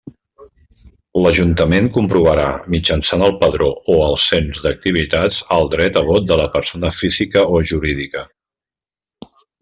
L'Ajuntament 1.23 1.89
comprovarà 1.97 2.45
mitjançant 2.75 3.25
el 3.27 3.35
Padró 3.43 3.67
o 3.95 3.99
del 3.99 4.17
Cens 4.25 4.61
d'Activitats 4.63 5.37
el 5.59 5.69
dret 5.77 5.99
a 6.01 6.03
vot 6.11 6.25
de 6.31 6.39
la 6.43 6.47
persona 6.59 6.91
física 7.01 7.45
o 7.59 7.65
jurídica. 7.73 8.25